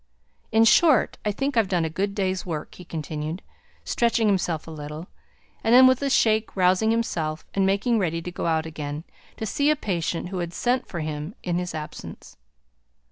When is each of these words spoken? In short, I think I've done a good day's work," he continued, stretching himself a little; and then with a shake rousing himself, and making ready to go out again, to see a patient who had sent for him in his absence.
In 0.51 0.65
short, 0.65 1.19
I 1.23 1.31
think 1.31 1.55
I've 1.55 1.67
done 1.67 1.85
a 1.85 1.87
good 1.87 2.15
day's 2.15 2.43
work," 2.43 2.73
he 2.73 2.83
continued, 2.83 3.43
stretching 3.83 4.25
himself 4.27 4.65
a 4.67 4.71
little; 4.71 5.05
and 5.63 5.75
then 5.75 5.85
with 5.85 6.01
a 6.01 6.09
shake 6.09 6.55
rousing 6.55 6.89
himself, 6.89 7.45
and 7.53 7.67
making 7.67 7.99
ready 7.99 8.19
to 8.23 8.31
go 8.31 8.47
out 8.47 8.65
again, 8.65 9.03
to 9.37 9.45
see 9.45 9.69
a 9.69 9.75
patient 9.75 10.29
who 10.29 10.39
had 10.39 10.55
sent 10.55 10.87
for 10.87 11.01
him 11.01 11.35
in 11.43 11.59
his 11.59 11.75
absence. 11.75 12.35